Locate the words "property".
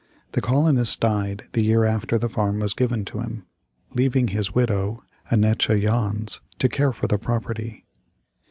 7.19-7.85